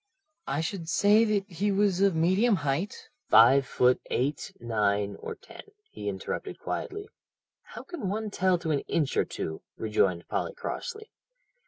[0.47, 5.61] "I should say that he was of medium height" "Five foot eight, nine, or ten?"
[5.91, 7.07] he interrupted quietly.
[7.61, 11.11] "How can one tell to an inch or two?" rejoined Polly crossly.